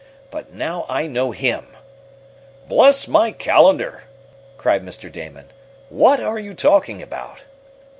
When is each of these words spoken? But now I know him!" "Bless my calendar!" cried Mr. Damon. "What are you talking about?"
But 0.31 0.51
now 0.51 0.87
I 0.89 1.05
know 1.05 1.29
him!" 1.31 1.77
"Bless 2.67 3.07
my 3.07 3.31
calendar!" 3.31 4.05
cried 4.57 4.83
Mr. 4.83 5.11
Damon. 5.11 5.51
"What 5.89 6.19
are 6.19 6.39
you 6.39 6.55
talking 6.55 7.03
about?" 7.03 7.43